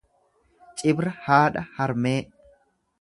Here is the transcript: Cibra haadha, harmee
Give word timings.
Cibra 0.81 1.11
haadha, 1.27 1.63
harmee 1.77 2.19